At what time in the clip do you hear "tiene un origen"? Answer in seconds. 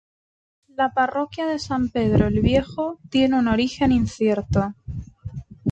3.11-3.91